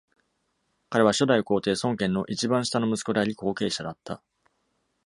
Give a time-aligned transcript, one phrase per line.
[0.89, 4.23] 彼は初代皇帝孫権の一番下の息子であり後継者だった。